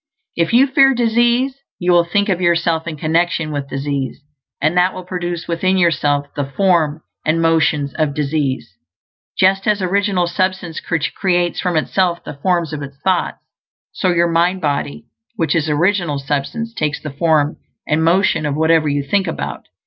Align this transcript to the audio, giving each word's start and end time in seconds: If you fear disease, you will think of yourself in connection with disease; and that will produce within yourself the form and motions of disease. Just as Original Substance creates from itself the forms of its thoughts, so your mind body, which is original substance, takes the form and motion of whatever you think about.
If 0.35 0.51
you 0.51 0.65
fear 0.65 0.95
disease, 0.95 1.59
you 1.77 1.91
will 1.91 2.05
think 2.05 2.27
of 2.27 2.41
yourself 2.41 2.87
in 2.87 2.97
connection 2.97 3.51
with 3.51 3.69
disease; 3.69 4.19
and 4.59 4.75
that 4.75 4.95
will 4.95 5.03
produce 5.03 5.47
within 5.47 5.77
yourself 5.77 6.25
the 6.35 6.43
form 6.45 7.03
and 7.23 7.39
motions 7.39 7.93
of 7.93 8.15
disease. 8.15 8.73
Just 9.37 9.67
as 9.67 9.79
Original 9.79 10.25
Substance 10.25 10.79
creates 10.79 11.59
from 11.59 11.77
itself 11.77 12.23
the 12.23 12.33
forms 12.41 12.73
of 12.73 12.81
its 12.81 12.97
thoughts, 13.03 13.37
so 13.91 14.07
your 14.09 14.27
mind 14.31 14.59
body, 14.59 15.03
which 15.35 15.53
is 15.53 15.69
original 15.69 16.17
substance, 16.17 16.73
takes 16.73 16.99
the 16.99 17.11
form 17.11 17.57
and 17.87 18.03
motion 18.03 18.47
of 18.47 18.55
whatever 18.57 18.89
you 18.89 19.03
think 19.03 19.27
about. 19.27 19.67